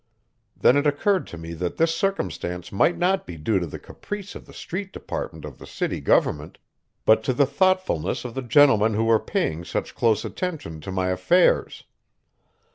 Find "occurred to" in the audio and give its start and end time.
0.87-1.37